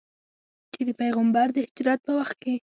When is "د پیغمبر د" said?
0.87-1.57